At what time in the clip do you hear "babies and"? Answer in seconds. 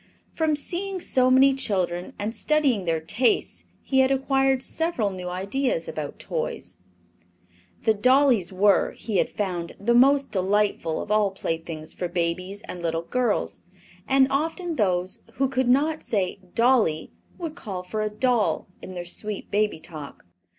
12.07-12.81